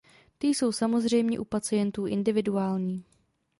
Ty 0.37 0.47
jsou 0.47 0.71
samozřejmě 0.71 1.39
u 1.39 1.45
pacientů 1.45 2.05
individuální. 2.05 3.03